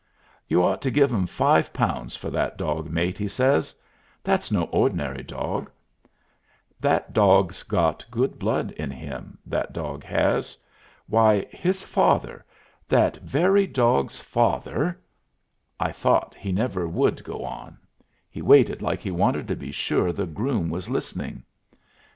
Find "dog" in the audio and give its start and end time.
2.57-2.89, 5.21-5.69, 9.73-10.03